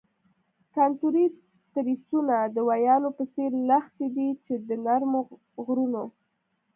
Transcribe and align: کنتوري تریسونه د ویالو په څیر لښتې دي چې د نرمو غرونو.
کنتوري 0.75 1.25
تریسونه 1.73 2.35
د 2.55 2.57
ویالو 2.69 3.09
په 3.17 3.23
څیر 3.33 3.51
لښتې 3.69 4.07
دي 4.15 4.29
چې 4.45 4.53
د 4.67 4.69
نرمو 4.85 5.21
غرونو. 5.65 6.03